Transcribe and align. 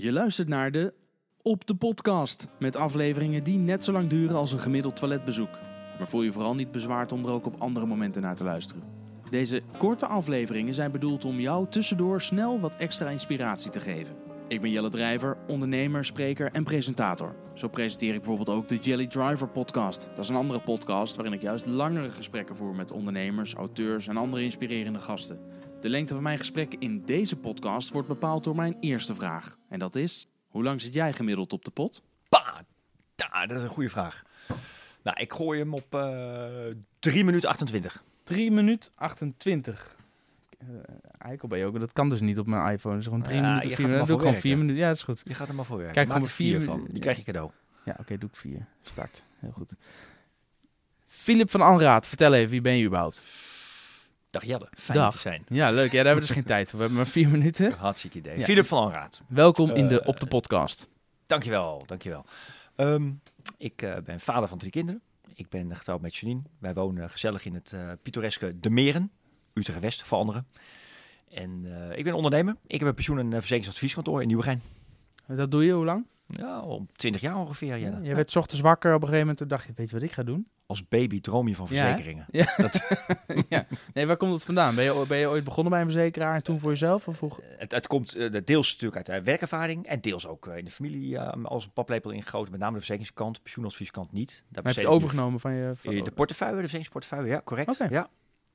Je 0.00 0.12
luistert 0.12 0.48
naar 0.48 0.70
de 0.70 0.94
Op 1.42 1.66
de 1.66 1.74
Podcast. 1.74 2.48
Met 2.58 2.76
afleveringen 2.76 3.44
die 3.44 3.58
net 3.58 3.84
zo 3.84 3.92
lang 3.92 4.08
duren 4.08 4.36
als 4.36 4.52
een 4.52 4.58
gemiddeld 4.58 4.96
toiletbezoek. 4.96 5.50
Maar 5.98 6.08
voel 6.08 6.22
je 6.22 6.32
vooral 6.32 6.54
niet 6.54 6.70
bezwaard 6.70 7.12
om 7.12 7.24
er 7.24 7.30
ook 7.30 7.46
op 7.46 7.54
andere 7.58 7.86
momenten 7.86 8.22
naar 8.22 8.36
te 8.36 8.44
luisteren. 8.44 8.82
Deze 9.30 9.62
korte 9.78 10.06
afleveringen 10.06 10.74
zijn 10.74 10.90
bedoeld 10.90 11.24
om 11.24 11.40
jou 11.40 11.66
tussendoor 11.68 12.20
snel 12.20 12.60
wat 12.60 12.76
extra 12.76 13.08
inspiratie 13.08 13.70
te 13.70 13.80
geven. 13.80 14.14
Ik 14.48 14.60
ben 14.60 14.70
Jelle 14.70 14.88
Drijver, 14.88 15.36
ondernemer, 15.46 16.04
spreker 16.04 16.52
en 16.52 16.64
presentator. 16.64 17.34
Zo 17.54 17.68
presenteer 17.68 18.14
ik 18.14 18.22
bijvoorbeeld 18.22 18.56
ook 18.56 18.68
de 18.68 18.76
Jelly 18.76 19.06
Driver 19.06 19.48
podcast. 19.48 20.08
Dat 20.14 20.24
is 20.24 20.28
een 20.28 20.36
andere 20.36 20.60
podcast 20.60 21.16
waarin 21.16 21.34
ik 21.34 21.42
juist 21.42 21.66
langere 21.66 22.10
gesprekken 22.10 22.56
voer 22.56 22.74
met 22.74 22.92
ondernemers, 22.92 23.54
auteurs 23.54 24.08
en 24.08 24.16
andere 24.16 24.42
inspirerende 24.42 24.98
gasten. 24.98 25.40
De 25.80 25.88
lengte 25.88 26.14
van 26.14 26.22
mijn 26.22 26.38
gesprek 26.38 26.74
in 26.78 27.04
deze 27.04 27.36
podcast 27.36 27.90
wordt 27.90 28.08
bepaald 28.08 28.44
door 28.44 28.54
mijn 28.56 28.76
eerste 28.80 29.14
vraag. 29.14 29.56
En 29.68 29.78
dat 29.78 29.96
is, 29.96 30.28
hoe 30.48 30.62
lang 30.62 30.80
zit 30.80 30.94
jij 30.94 31.12
gemiddeld 31.12 31.52
op 31.52 31.64
de 31.64 31.70
pot? 31.70 32.02
Pa, 32.28 32.64
da, 33.14 33.46
dat 33.46 33.56
is 33.58 33.62
een 33.62 33.68
goede 33.68 33.88
vraag. 33.90 34.22
Nou, 35.02 35.20
ik 35.20 35.32
gooi 35.32 35.58
hem 35.58 35.74
op 35.74 35.94
eh 35.94 36.46
3 36.98 37.24
minuten 37.24 37.48
28. 37.48 38.02
3 38.24 38.50
minuut 38.50 38.90
28. 38.94 39.96
Eh 40.58 40.66
eikel 41.18 41.48
ben 41.48 41.58
je 41.58 41.64
ook. 41.64 41.80
Dat 41.80 41.92
kan 41.92 42.08
dus 42.08 42.20
niet 42.20 42.38
op 42.38 42.46
mijn 42.46 42.72
iPhone. 42.72 42.96
Dus 42.96 43.04
gewoon 43.04 43.22
3 43.22 43.36
Ja, 43.36 43.42
minuten, 43.42 43.68
je 43.68 43.74
4 43.74 43.84
gaat 43.84 43.92
er 43.92 43.98
minuten. 43.98 43.98
maar 43.98 44.06
Doe 44.06 44.16
ik 44.16 44.22
gewoon 44.22 44.40
4 44.40 44.42
werken. 44.50 44.58
minuten. 44.66 44.82
Ja, 44.82 44.88
dat 44.88 44.96
is 44.96 45.02
goed. 45.02 45.22
Je 45.24 45.34
gaat 45.34 45.48
er 45.48 45.54
maar 45.54 45.64
voor 45.64 45.76
werken. 45.76 45.94
Kijk, 45.94 46.06
Maak 46.08 46.16
gewoon 46.16 46.30
er 46.30 46.34
vier 46.36 46.46
vier 46.48 46.58
minuten. 46.60 46.82
van. 46.84 46.92
Die 46.92 47.02
krijg 47.02 47.16
je 47.16 47.22
cadeau. 47.24 47.50
Ja, 47.84 47.96
oké, 48.00 48.18
doe 48.18 48.28
ik 48.28 48.36
4. 48.36 48.66
Start. 48.82 49.22
Heel 49.38 49.50
goed. 49.50 49.72
Philip 51.06 51.50
van 51.50 51.60
Anraat, 51.60 52.06
vertel 52.06 52.34
even, 52.34 52.50
wie 52.50 52.60
ben 52.60 52.76
je 52.76 52.86
überhaupt? 52.86 53.22
Dag 54.30 54.44
Jelle, 54.44 54.68
fijn 54.76 54.98
Dag. 54.98 55.12
te 55.12 55.18
zijn. 55.18 55.42
Ja, 55.48 55.70
leuk. 55.70 55.84
Ja, 55.92 55.96
daar 55.96 56.04
hebben 56.04 56.14
we 56.14 56.20
dus 56.20 56.30
geen 56.30 56.44
tijd 56.44 56.68
voor. 56.70 56.78
We 56.78 56.84
hebben 56.84 57.02
maar 57.02 57.12
4 57.12 57.28
minuten. 57.28 57.72
Hartstikke 57.78 58.18
idee. 58.18 58.38
Ja. 58.38 58.44
Philip 58.44 58.66
van 58.66 58.82
Anraad. 58.82 59.22
Welkom 59.28 59.70
in 59.70 59.88
de 59.88 60.00
Eh, 60.00 60.08
Op 60.08 60.20
de 60.20 60.26
Podcast. 60.26 60.88
Dankjewel, 61.26 61.82
dankjewel. 61.86 62.24
Ehm 62.76 63.12
ik 63.58 63.82
eh, 63.82 63.96
ben 64.04 64.20
vader 64.20 64.48
van 64.48 64.58
drie 64.58 64.70
kinderen. 64.70 65.00
Ik 65.34 65.48
ben 65.48 65.76
getrouwd 65.76 66.00
met 66.00 66.16
Janine. 66.16 66.42
Wij 66.58 66.74
wonen 66.74 67.10
gezellig 67.10 67.44
in 67.44 67.54
het 67.54 67.72
eh, 67.72 67.90
pittoreske 68.02 68.58
De 68.58 68.70
Meren, 68.70 69.10
Utrecht 69.54 69.80
West 69.80 70.02
voor 70.02 70.18
anderen. 70.18 70.46
En 71.30 71.62
eh, 71.90 71.98
ik 71.98 72.04
ben 72.04 72.12
ondernemer. 72.14 72.56
Ik 72.66 72.78
heb 72.78 72.88
een 72.88 72.94
pensioen- 72.94 73.18
en 73.18 73.30
verzekeringsadvieskantoor 73.30 74.20
in 74.22 74.26
Nieuwegein. 74.28 74.62
Dat 75.26 75.50
doe 75.50 75.64
je 75.64 75.72
hoe 75.72 75.84
lang? 75.84 76.06
Ja, 76.26 76.60
om 76.60 76.88
20 76.92 77.20
jaar 77.20 77.36
ongeveer. 77.36 77.78
Jelle. 77.78 78.02
Je 78.02 78.14
werd 78.14 78.30
's 78.30 78.36
ochtends 78.36 78.62
wakker 78.62 78.88
op 78.94 79.02
een 79.02 79.08
gegeven 79.08 79.18
moment. 79.20 79.38
Toen 79.38 79.48
dacht 79.48 79.66
je, 79.66 79.72
weet 79.76 79.88
je 79.88 79.94
wat 79.94 80.04
ik 80.04 80.12
ga 80.12 80.22
doen? 80.22 80.48
Als 80.68 80.88
baby 80.88 81.20
droom 81.20 81.48
je 81.48 81.54
van 81.54 81.66
verzekeringen. 81.66 82.26
Ja. 82.30 82.54
Dat, 82.56 82.80
ja. 83.48 83.66
Nee, 83.94 84.06
waar 84.06 84.16
komt 84.16 84.32
het 84.34 84.44
vandaan? 84.44 84.74
Ben 84.74 84.84
je, 84.84 85.04
ben 85.08 85.18
je 85.18 85.28
ooit 85.28 85.44
begonnen 85.44 85.72
bij 85.72 85.80
een 85.82 85.90
verzekeraar 85.90 86.34
en 86.34 86.42
toen 86.42 86.58
voor 86.60 86.70
jezelf? 86.70 87.08
Of 87.08 87.18
hoe? 87.20 87.32
Het, 87.58 87.72
het 87.72 87.86
komt 87.86 88.14
eh, 88.14 88.40
deels 88.44 88.72
natuurlijk 88.72 89.08
uit 89.08 89.24
werkervaring 89.24 89.86
en 89.86 90.00
deels 90.00 90.26
ook 90.26 90.46
eh, 90.46 90.56
in 90.56 90.64
de 90.64 90.70
familie 90.70 91.18
eh, 91.18 91.44
als 91.44 91.64
een 91.64 91.72
paplepel 91.72 92.10
ingegoten. 92.10 92.50
Met 92.50 92.60
name 92.60 92.72
de 92.72 92.78
verzekeringskant, 92.78 93.42
pensioenadvieskant 93.42 94.12
niet. 94.12 94.44
Daar 94.48 94.64
heb 94.64 94.72
je 94.74 94.80
het 94.80 94.88
overgenomen 94.90 95.40
van 95.40 95.52
je... 95.52 95.72
van- 95.76 95.94
De 96.04 96.10
portefeuille, 96.10 96.54
de 96.54 96.60
verzekeringsportefeuille, 96.60 97.28
ja, 97.28 97.40
correct. 97.44 97.78
Ja, 97.88 98.08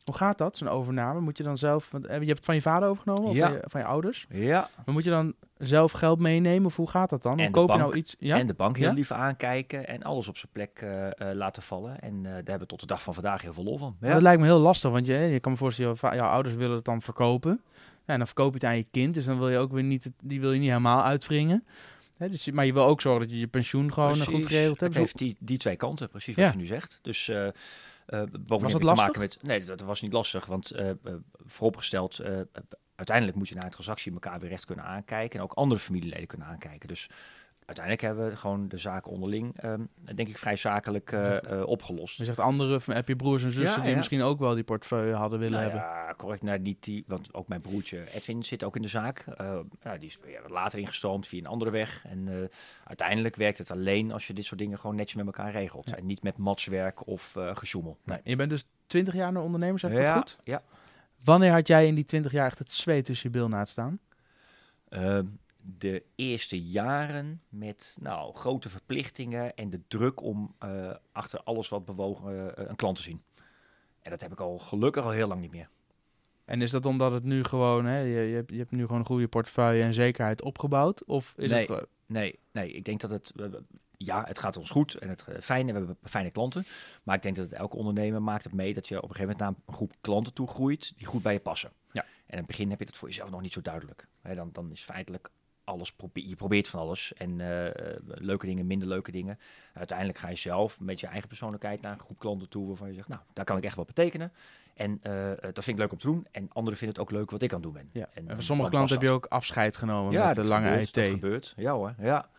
Hoe 0.06 0.16
gaat 0.16 0.38
dat, 0.38 0.58
zo'n 0.58 0.68
overname? 0.70 1.20
Moet 1.20 1.38
je 1.38 1.44
dan 1.44 1.58
zelf... 1.58 1.92
want, 1.92 2.06
eh, 2.06 2.20
Je 2.20 2.26
hebt 2.26 2.38
het 2.38 2.46
van 2.46 2.56
je 2.56 2.62
vader 2.62 2.90
overgenomen 2.90 3.24
of 3.24 3.34
Ja. 3.36 3.48
van, 3.48 3.56
je, 3.56 3.64
van 3.68 3.82
je 3.82 3.88
ouders? 3.88 4.26
ja. 4.30 4.70
Maar 4.86 4.94
moet 4.94 5.04
je 5.04 5.10
dan 5.10 5.34
zelf 5.58 5.92
geld 5.92 6.20
meenemen 6.20 6.66
of 6.66 6.76
hoe 6.76 6.90
gaat 6.90 7.10
dat 7.10 7.22
dan? 7.24 7.32
Hoe 7.34 7.42
En 7.42 7.52
de 7.52 7.58
koop 7.58 7.68
je 7.70 7.74
nou 7.78 7.84
bank. 7.90 7.96
iets? 7.96 8.16
Ja? 8.20 8.38
En 8.38 8.48
de 8.48 8.54
bank 8.54 8.78
heel 8.78 8.88
Ja? 8.88 8.94
lief 8.94 9.12
aankijken 9.12 9.88
en 9.88 10.04
alles 10.04 10.28
op 10.28 10.38
zijn 10.38 10.52
plek 10.52 10.80
eh, 10.82 11.08
eh, 11.30 11.36
laten 11.38 11.62
vallen. 11.64 12.00
En 12.00 12.24
daar 12.24 12.34
hebben 12.34 12.60
we 12.60 12.66
tot 12.66 12.80
de 12.80 12.86
dag 12.86 13.02
van 13.02 13.14
vandaag 13.14 13.42
heel 13.42 13.54
veel 13.54 13.64
lol 13.64 13.78
van. 13.78 13.96
Ja. 14.00 14.14
Dat 14.14 14.22
lijkt 14.22 14.40
me 14.42 14.46
heel 14.46 14.60
lastig, 14.60 14.92
want 14.92 15.06
je, 15.08 15.14
je 15.14 15.40
kan 15.40 15.52
me 15.52 15.58
voorstellen, 15.58 15.96
jouw, 16.02 16.14
jouw 16.14 16.30
ouders 16.30 16.56
willen 16.56 16.76
het 16.76 16.86
dan 16.86 17.02
verkopen. 17.02 17.62
Ja, 18.06 18.14
en 18.14 18.18
dan 18.18 18.28
verkoop 18.28 18.48
je 18.48 18.54
het 18.60 18.64
aan 18.64 18.76
je 18.78 18.86
kind, 18.92 19.14
dus 19.14 19.26
dan 19.26 19.38
wil 19.40 19.50
je 19.50 19.58
ook 19.58 19.72
weer 19.72 19.84
niet, 19.84 20.12
die 20.24 20.40
wil 20.42 20.52
je 20.52 20.60
niet 20.60 20.68
helemaal 20.70 21.04
uitwringen. 21.04 21.64
Dus, 22.18 22.52
maar 22.52 22.66
je 22.66 22.74
wil 22.74 22.86
ook 22.86 23.02
zorgen 23.02 23.22
dat 23.22 23.32
je 23.32 23.40
je 23.40 23.48
pensioen 23.48 23.94
gewoon 23.94 24.20
goed 24.20 24.46
geregeld 24.46 24.80
hebt. 24.80 24.94
Het 24.94 25.04
heeft 25.04 25.18
die, 25.18 25.36
die 25.40 25.58
twee 25.58 25.76
kanten, 25.76 26.10
precies 26.10 26.36
Ja. 26.36 26.44
wat 26.44 26.52
je 26.52 26.58
nu 26.60 26.66
zegt. 26.66 27.00
Dus 27.02 27.28
eh 27.28 27.48
eh 28.06 28.24
bovendien 28.40 28.80
te 28.80 28.94
maken 28.94 29.20
met... 29.22 29.38
Nee, 29.42 29.64
dat 29.64 29.82
was 29.82 30.02
niet 30.02 30.14
lastig, 30.14 30.46
want 30.46 30.72
eh, 30.72 30.92
vooropgesteld... 31.46 32.22
uiteindelijk 32.96 33.38
moet 33.38 33.50
je 33.50 33.56
na 33.56 33.64
een 33.64 33.70
transactie 33.70 34.12
elkaar 34.12 34.40
weer 34.40 34.50
recht 34.50 34.66
kunnen 34.66 34.86
aankijken... 34.86 35.40
en 35.40 35.46
ook 35.46 35.54
andere 35.54 35.80
familieleden 35.80 36.28
kunnen 36.28 36.48
aankijken. 36.48 36.88
Dus 36.88 37.10
uiteindelijk 37.66 38.02
hebben 38.02 38.30
we 38.30 38.36
gewoon 38.36 38.68
de 38.68 38.78
zaken 38.78 39.12
onderling... 39.12 39.58
eh, 39.58 39.74
denk 40.16 40.28
ik 40.28 40.38
vrij 40.38 40.56
zakelijk 40.56 41.12
eh, 41.12 41.60
eh, 41.62 41.68
opgelost. 41.68 42.18
Je 42.18 42.26
zegt 42.26 42.40
andere, 42.40 42.80
heb 42.86 43.08
je 43.08 43.16
broers 43.16 43.44
en 43.44 43.52
zussen 43.52 43.76
Ja, 43.76 43.82
die 43.82 43.90
ja. 43.90 43.96
misschien 43.96 44.22
ook 44.22 44.40
wel 44.40 44.54
die 44.54 44.64
portefeuille 44.64 45.14
hadden 45.14 45.40
willen 45.40 45.60
Nou 45.60 45.72
hebben? 45.72 45.82
ja, 45.90 46.14
correct. 46.18 46.44
Nou, 46.44 46.60
niet 46.60 46.84
die, 46.84 47.04
want 47.08 47.34
ook 47.34 47.48
mijn 47.48 47.62
broertje 47.62 48.04
Edwin 48.14 48.44
zit 48.44 48.64
ook 48.64 48.76
in 48.76 48.82
de 48.82 48.88
zaak. 48.88 49.20
Eh, 49.38 49.60
ja, 49.84 49.98
die 49.98 50.08
is 50.10 50.20
later 50.48 50.80
ingestroomd 50.80 51.28
via 51.28 51.40
een 51.40 51.46
andere 51.46 51.72
weg. 51.72 52.06
En 52.06 52.50
uiteindelijk 52.84 53.36
werkt 53.36 53.58
het 53.58 53.72
alleen 53.72 54.12
als 54.12 54.28
je 54.28 54.34
dit 54.34 54.46
soort 54.46 54.60
dingen 54.60 54.80
gewoon 54.80 54.96
netjes 54.96 55.16
met 55.16 55.26
elkaar 55.26 55.52
regelt. 55.52 55.96
En 55.96 56.06
niet 56.06 56.24
met 56.24 56.38
matswerk 56.38 57.08
of 57.08 57.36
gesjoemel. 57.54 57.98
Nee. 58.04 58.20
Je 58.24 58.36
bent 58.36 58.50
dus 58.50 58.66
20 58.88 59.14
jaar 59.14 59.28
een 59.28 59.38
ondernemer, 59.38 59.80
zeg 59.80 59.92
ik 59.92 59.98
dat 59.98 60.16
goed? 60.16 60.38
Ja. 60.44 60.62
Wanneer 61.24 61.52
had 61.52 61.68
jij 61.68 61.88
in 61.88 61.96
die 61.96 62.04
20 62.06 62.32
jaar 62.32 62.46
echt 62.46 62.60
het 62.60 62.72
zweet 62.72 63.06
tussen 63.06 63.30
je 63.32 63.38
bil 63.38 63.48
na 63.48 63.60
het 63.60 63.70
staan? 63.70 64.00
Ehm, 64.90 65.26
de 65.66 66.04
eerste 66.16 66.62
jaren 66.62 67.42
met 67.50 67.98
nou, 68.02 68.36
grote 68.36 68.70
verplichtingen 68.70 69.56
en 69.56 69.70
de 69.70 69.82
druk 69.88 70.22
om 70.22 70.56
eh, 70.60 70.92
achter 71.12 71.44
alles 71.44 71.70
wat 71.70 71.86
bewogen 71.86 72.56
eh, 72.56 72.66
een 72.68 72.76
klant 72.76 72.96
te 72.96 73.02
zien. 73.02 73.24
En 74.02 74.12
dat 74.12 74.22
heb 74.22 74.32
ik 74.32 74.40
al 74.40 74.58
gelukkig 74.58 75.04
al 75.04 75.10
heel 75.12 75.28
lang 75.28 75.42
niet 75.42 75.52
meer. 75.52 75.70
En 76.46 76.62
is 76.62 76.72
dat 76.72 76.86
omdat 76.86 77.12
het 77.12 77.24
nu 77.24 77.44
gewoon, 77.44 77.86
hè, 77.86 78.00
je, 78.00 78.22
je, 78.22 78.36
hebt, 78.36 78.52
je 78.52 78.58
hebt 78.58 78.72
nu 78.72 78.82
gewoon 78.82 79.00
een 79.00 79.06
goede 79.06 79.28
portefeuille 79.28 79.84
en 79.84 79.94
zekerheid 79.94 80.42
opgebouwd? 80.42 81.06
Of 81.06 81.34
is 81.38 81.52
Nee. 81.52 81.66
het 81.68 81.88
Nee, 82.06 82.40
nee, 82.52 82.72
ik 82.72 82.86
denk 82.86 83.00
dat 83.02 83.10
het. 83.10 83.32
Ja, 83.98 84.24
het 84.28 84.40
gaat 84.40 84.58
ons 84.58 84.70
goed 84.70 84.96
en 84.96 85.10
het 85.10 85.28
eh, 85.28 85.42
fijn 85.42 85.68
en 85.68 85.74
we 85.74 85.80
hebben 85.80 85.98
fijne 86.04 86.32
klanten. 86.32 86.66
Maar 87.04 87.16
ik 87.16 87.22
denk 87.22 87.36
dat 87.36 87.46
het 87.46 87.54
elke 87.54 87.76
ondernemer 87.76 88.22
maakt 88.22 88.44
het 88.44 88.54
mee 88.54 88.74
dat 88.74 88.88
je 88.88 88.98
op 89.02 89.10
een 89.10 89.16
gegeven 89.16 89.38
moment 89.38 89.58
naar 89.58 89.66
een 89.68 89.74
groep 89.74 89.94
klanten 90.02 90.34
toe 90.34 90.48
groeit 90.48 90.94
die 90.96 91.08
goed 91.08 91.24
bij 91.24 91.34
je 91.34 91.40
passen. 91.40 91.72
Ja. 91.92 92.02
En 92.02 92.32
in 92.32 92.38
het 92.38 92.48
begin 92.48 92.70
heb 92.70 92.80
je 92.80 92.86
dat 92.86 92.98
voor 92.98 93.08
jezelf 93.08 93.30
nog 93.30 93.42
niet 93.42 93.54
zo 93.54 93.62
duidelijk. 93.62 94.08
Hè, 94.22 94.36
dan, 94.36 94.50
dan 94.52 94.72
is 94.72 94.82
feitelijk 94.82 95.30
alles, 95.64 95.92
probe- 95.94 96.28
je 96.30 96.36
probeert 96.36 96.68
van 96.68 96.80
alles. 96.80 97.14
En 97.14 97.42
eh, 97.42 97.96
leuke 98.06 98.46
dingen, 98.46 98.68
minder 98.68 98.88
leuke 98.88 99.12
dingen. 99.12 99.38
Uiteindelijk 99.74 100.18
ga 100.18 100.30
je 100.30 100.36
zelf 100.36 100.80
met 100.80 101.00
je 101.00 101.08
eigen 101.08 101.28
persoonlijkheid 101.28 101.82
naar 101.82 101.92
een 101.92 102.00
groep 102.00 102.20
klanten 102.20 102.50
toe 102.50 102.68
waarvan 102.68 102.88
je 102.88 102.94
zegt, 102.94 103.08
nou, 103.08 103.22
daar 103.34 103.46
kan 103.46 103.58
ik 103.58 103.64
echt 103.64 103.76
wat 103.76 103.86
betekenen. 103.86 104.32
En 104.74 105.00
eh, 105.02 105.32
dat 105.40 105.64
vind 105.64 105.68
ik 105.68 105.78
leuk 105.78 105.92
om 105.92 105.98
te 105.98 106.08
doen. 106.08 106.28
En 106.32 106.50
anderen 106.54 106.80
vinden 106.80 106.98
het 107.00 107.06
ook 107.10 107.18
leuk 107.18 107.32
wat 107.32 107.42
ik 107.42 107.54
aan 107.54 107.62
het 107.62 107.64
doen 107.64 107.74
ben. 107.74 107.90
Ja. 108.02 108.10
En 108.14 108.28
van 108.28 108.42
sommige 108.42 108.70
klanten 108.70 108.94
heb 108.94 109.04
je 109.08 109.12
ook 109.12 109.26
afscheid 109.26 109.78
genomen 109.78 110.12
ja, 110.12 110.28
met 110.28 110.36
de 110.36 110.44
lange 110.44 110.68
gebeurt, 110.68 110.88
IT. 110.88 110.94
Dat 110.96 111.08
gebeurt. 111.08 111.54
Ja 111.58 111.74
hoor. 111.74 111.96
Ja. 112.00 112.30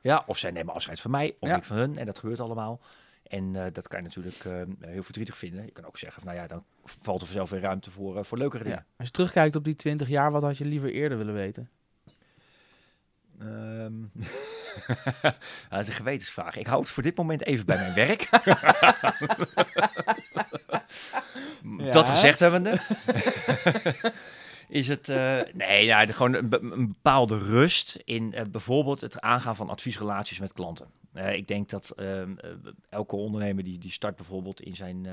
ja, 0.00 0.24
of 0.26 0.38
zij 0.38 0.50
nemen 0.50 0.74
afscheid 0.74 1.00
van 1.00 1.10
mij, 1.10 1.36
of 1.40 1.48
Ja. 1.48 1.56
ik 1.56 1.64
van 1.64 1.76
hun. 1.76 1.98
En 1.98 2.06
dat 2.06 2.18
gebeurt 2.18 2.40
allemaal. 2.40 2.80
En 3.22 3.56
eh, 3.56 3.72
dat 3.72 3.88
kan 3.88 3.98
je 3.98 4.04
natuurlijk 4.06 4.44
eh, 4.44 4.88
heel 4.90 5.02
verdrietig 5.02 5.38
vinden. 5.38 5.64
Je 5.64 5.70
kan 5.70 5.84
ook 5.86 5.98
zeggen, 5.98 6.22
van, 6.22 6.32
nou 6.32 6.42
ja, 6.42 6.48
dan 6.48 6.64
valt 6.84 7.20
er 7.20 7.26
vanzelf 7.26 7.50
weer 7.50 7.60
ruimte 7.60 7.90
voor, 7.90 8.16
eh, 8.18 8.24
voor 8.24 8.38
leukere 8.38 8.64
dingen. 8.64 8.78
Ja. 8.78 8.94
Als 8.96 9.06
je 9.06 9.12
terugkijkt 9.12 9.56
op 9.56 9.64
die 9.64 9.76
20 9.76 10.08
jaar, 10.08 10.30
wat 10.32 10.42
had 10.42 10.58
je 10.58 10.64
liever 10.64 10.90
eerder 10.92 11.18
willen 11.18 11.34
weten? 11.34 11.68
Ehm, 13.40 13.92
dat 15.70 15.80
is 15.80 15.86
een 15.88 15.92
gewetensvraag. 15.94 16.56
Ik 16.56 16.66
hou 16.66 16.80
het 16.80 16.90
voor 16.90 17.02
dit 17.02 17.16
moment 17.16 17.44
even 17.46 17.66
bij 17.66 17.76
mijn 17.76 17.94
werk. 17.94 18.28
Ja, 21.78 21.90
dat 21.90 22.08
gezegd 22.08 22.38
hebbende. 22.40 22.80
is 24.68 24.88
het, 24.88 25.08
eh, 25.08 25.38
nee, 25.54 26.06
de- 26.06 26.12
gewoon 26.12 26.34
een, 26.34 26.48
be- 26.48 26.58
een 26.62 26.86
bepaalde 26.88 27.38
rust 27.38 27.98
in 28.04 28.32
eh, 28.34 28.44
bijvoorbeeld 28.50 29.00
het 29.00 29.20
aangaan 29.20 29.56
van 29.56 29.68
adviesrelaties 29.70 30.38
met 30.38 30.52
klanten. 30.52 30.86
Eh, 31.12 31.32
ik 31.32 31.46
denk 31.46 31.68
dat 31.68 31.90
ehm, 31.90 32.32
eh, 32.38 32.50
elke 32.88 33.16
ondernemer 33.16 33.64
die, 33.64 33.78
die 33.78 33.90
start 33.92 34.16
bijvoorbeeld 34.16 34.60
in 34.60 34.76
zijn, 34.76 35.06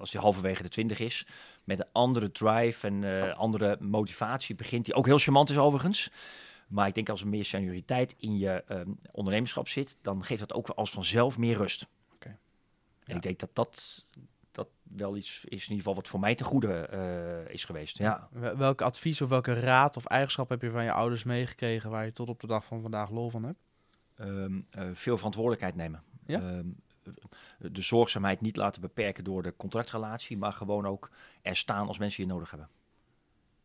als 0.00 0.12
hij 0.12 0.20
halverwege 0.20 0.62
de 0.62 0.68
twintig 0.68 0.98
is, 0.98 1.26
met 1.64 1.78
een 1.78 1.86
andere 1.92 2.32
drive 2.32 2.86
en 2.86 3.36
andere 3.36 3.76
motivatie 3.80 4.54
begint, 4.54 4.84
die 4.84 4.94
ook 4.94 5.06
heel 5.06 5.18
charmant 5.18 5.50
is 5.50 5.58
overigens. 5.58 6.10
Maar 6.72 6.86
ik 6.86 6.94
denk 6.94 7.08
als 7.08 7.20
er 7.20 7.28
meer 7.28 7.44
senioriteit 7.44 8.14
in 8.18 8.38
je 8.38 8.50
ehm, 8.66 8.90
ondernemerschap 9.10 9.68
zit, 9.68 9.96
dan 10.02 10.24
geeft 10.24 10.40
dat 10.40 10.52
ook 10.52 10.66
wel 10.66 10.76
als 10.76 10.90
vanzelf 10.90 11.38
meer 11.38 11.56
rust. 11.56 11.86
Oké. 12.14 12.28
En 12.28 12.38
Ja. 13.04 13.14
ik 13.14 13.22
denk 13.22 13.38
dat 13.38 13.50
dat, 13.52 14.06
dat 14.50 14.68
wel 14.82 15.16
iets 15.16 15.30
is 15.44 15.50
in 15.50 15.52
ieder 15.60 15.76
geval 15.76 15.94
wat 15.94 16.08
voor 16.08 16.20
mij 16.20 16.34
ten 16.34 16.46
goede 16.46 16.72
eh, 16.86 17.52
is 17.54 17.64
geweest. 17.64 17.98
Ja. 17.98 18.28
Wel- 18.30 18.56
Welke 18.56 18.84
advies 18.84 19.20
of 19.20 19.28
welke 19.28 19.52
raad 19.52 19.96
of 19.96 20.04
eigenschap 20.06 20.48
heb 20.48 20.62
je 20.62 20.70
van 20.70 20.84
je 20.84 20.92
ouders 20.92 21.24
meegekregen 21.24 21.90
waar 21.90 22.04
je 22.04 22.12
tot 22.12 22.28
op 22.28 22.40
de 22.40 22.46
dag 22.46 22.64
van 22.64 22.82
vandaag 22.82 23.10
lol 23.10 23.30
van 23.30 23.42
hebt? 23.44 23.58
Ehm, 24.16 24.60
eh, 24.70 24.88
veel 24.92 25.16
verantwoordelijkheid 25.16 25.74
nemen. 25.74 26.02
Ja? 26.26 26.40
Ehm, 26.40 26.66
de 27.58 27.82
zorgzaamheid 27.82 28.40
niet 28.40 28.56
laten 28.56 28.80
beperken 28.80 29.24
door 29.24 29.42
de 29.42 29.56
contractrelatie, 29.56 30.38
maar 30.38 30.52
gewoon 30.52 30.86
ook 30.86 31.10
er 31.42 31.56
staan 31.56 31.86
als 31.86 31.98
mensen 31.98 32.22
je 32.22 32.28
nodig 32.28 32.50
hebben. 32.50 32.68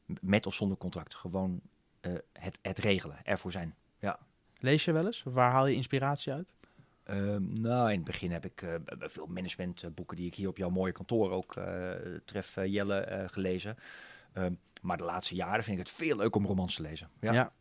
Met 0.06 0.46
of 0.46 0.54
zonder 0.54 0.78
contract. 0.78 1.16
Gewoon 1.16 1.62
het, 2.34 2.60
het 2.62 2.78
regelen, 2.78 3.18
ervoor 3.24 3.52
zijn. 3.52 3.76
Ja. 4.00 4.20
Lees 4.60 4.86
je 4.86 4.92
wel 4.92 5.06
eens? 5.06 5.24
Waar 5.26 5.52
haal 5.52 5.68
je 5.68 5.76
inspiratie 5.76 6.34
uit? 6.34 6.54
Ehm, 7.04 7.62
nou, 7.62 7.90
in 7.92 7.96
het 7.96 8.06
begin 8.06 8.32
heb 8.32 8.46
ik 8.46 8.62
eh, 8.62 8.74
veel 9.00 9.26
managementboeken 9.28 10.18
die 10.18 10.26
ik 10.28 10.36
hier 10.36 10.48
op 10.48 10.58
jouw 10.58 10.70
mooie 10.70 10.92
kantoor 10.92 11.32
ook 11.32 11.56
eh, 11.56 11.92
tref, 12.26 12.58
eh, 12.58 12.66
Jelle, 12.74 13.00
eh, 13.00 13.30
gelezen. 13.30 13.76
Ehm, 14.34 14.54
maar 14.82 14.98
de 14.98 15.04
laatste 15.04 15.36
jaren 15.36 15.64
vind 15.64 15.80
ik 15.80 15.86
het 15.88 15.96
veel 15.96 16.18
leuk 16.18 16.36
om 16.36 16.46
romans 16.46 16.76
te 16.76 16.82
lezen. 16.82 17.10
Ja. 17.20 17.34
Ja. 17.34 17.52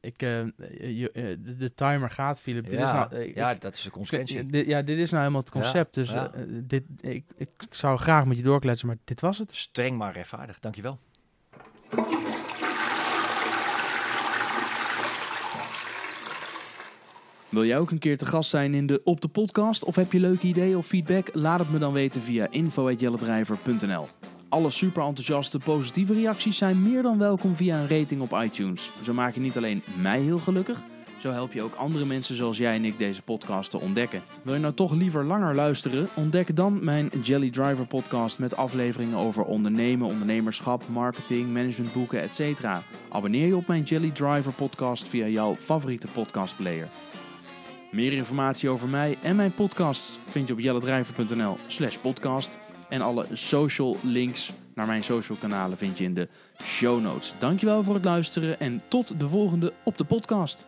ik, 0.00 0.22
eh, 0.22 0.44
je- 0.98 1.10
eh, 1.12 1.56
de, 1.58 1.74
timer 1.74 2.10
gaat, 2.10 2.40
Philip. 2.40 2.64
Dit 2.64 2.72
is 2.72 2.78
ja, 2.78 3.08
nou, 3.08 3.22
ik- 3.22 3.34
ja, 3.34 3.54
dat 3.54 3.74
is 3.74 3.82
de 3.82 3.90
consequentie. 3.90 4.46
dit- 4.46 4.66
ja, 4.66 4.82
dit 4.82 4.98
is 4.98 5.10
nou 5.10 5.22
helemaal 5.22 5.42
het 5.42 5.50
concept. 5.50 5.94
dus 5.94 6.10
ja. 6.10 6.32
eh, 6.32 6.42
dit, 6.48 6.84
ik, 7.00 7.24
ik 7.36 7.50
zou 7.70 7.98
graag 7.98 8.24
met 8.24 8.36
je 8.36 8.42
doorkletsen, 8.42 8.86
maar 8.86 8.96
dit 9.04 9.20
was 9.20 9.38
het. 9.38 9.54
Streng 9.54 9.96
maar 9.96 10.12
rechtvaardig. 10.12 10.58
Dankjewel. 10.58 10.98
Wil 17.48 17.64
jij 17.64 17.78
ook 17.78 17.90
een 17.90 17.98
keer 17.98 18.16
te 18.16 18.26
gast 18.26 18.50
zijn 18.50 18.74
in 18.74 18.86
de 18.86 19.00
Op 19.04 19.20
de 19.20 19.28
Podcast? 19.28 19.84
Of 19.84 19.94
heb 19.96 20.12
je 20.12 20.20
leuke 20.20 20.46
ideeën 20.46 20.76
of 20.76 20.86
feedback? 20.86 21.28
Laat 21.32 21.58
het 21.58 21.70
me 21.70 21.78
dan 21.78 21.92
weten 21.92 22.22
via 22.22 22.46
info.jelledrijver.nl 22.50 24.08
Alle 24.48 24.70
super 24.70 25.02
enthousiaste 25.02 25.58
positieve 25.58 26.14
reacties 26.14 26.56
zijn 26.56 26.82
meer 26.82 27.02
dan 27.02 27.18
welkom 27.18 27.56
via 27.56 27.78
een 27.78 27.88
rating 27.88 28.20
op 28.20 28.40
iTunes. 28.44 28.90
Zo 29.02 29.12
maak 29.12 29.34
je 29.34 29.40
niet 29.40 29.56
alleen 29.56 29.82
mij 30.00 30.20
heel 30.20 30.38
gelukkig, 30.38 30.78
zo 31.18 31.30
help 31.30 31.52
je 31.52 31.62
ook 31.62 31.74
andere 31.74 32.04
mensen 32.04 32.34
zoals 32.34 32.58
jij 32.58 32.74
en 32.74 32.84
ik 32.84 32.98
deze 32.98 33.22
podcast 33.22 33.70
te 33.70 33.80
ontdekken. 33.80 34.22
Wil 34.42 34.54
je 34.54 34.60
nou 34.60 34.74
toch 34.74 34.92
liever 34.92 35.24
langer 35.24 35.54
luisteren? 35.54 36.08
Ontdek 36.14 36.56
dan 36.56 36.84
mijn 36.84 37.10
Jelly 37.22 37.50
Driver 37.50 37.86
podcast 37.86 38.38
met 38.38 38.56
afleveringen 38.56 39.18
over 39.18 39.44
ondernemen, 39.44 40.08
ondernemerschap, 40.08 40.82
marketing, 40.88 41.52
managementboeken, 41.52 42.20
etc. 42.20 42.66
Abonneer 43.08 43.46
je 43.46 43.56
op 43.56 43.66
mijn 43.66 43.82
Jelly 43.82 44.10
Driver 44.10 44.52
podcast 44.52 45.06
via 45.06 45.26
jouw 45.26 45.56
favoriete 45.56 46.08
podcastplayer. 46.14 46.88
Meer 47.90 48.12
informatie 48.12 48.68
over 48.68 48.88
mij 48.88 49.18
en 49.22 49.36
mijn 49.36 49.54
podcast 49.54 50.18
vind 50.26 50.46
je 50.46 50.52
op 50.52 50.60
jellendrijver.nl 50.60 51.56
slash 51.66 51.96
podcast. 51.96 52.58
En 52.88 53.00
alle 53.00 53.26
social 53.32 53.96
links 54.02 54.52
naar 54.74 54.86
mijn 54.86 55.02
social 55.02 55.38
kanalen 55.38 55.78
vind 55.78 55.98
je 55.98 56.04
in 56.04 56.14
de 56.14 56.28
show 56.62 57.02
notes. 57.02 57.34
Dankjewel 57.38 57.82
voor 57.82 57.94
het 57.94 58.04
luisteren 58.04 58.60
en 58.60 58.82
tot 58.88 59.20
de 59.20 59.28
volgende 59.28 59.72
op 59.82 59.98
de 59.98 60.04
podcast. 60.04 60.66